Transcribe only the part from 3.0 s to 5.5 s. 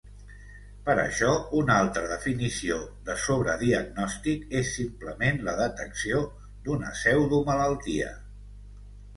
de sobrediagnòstic es simplement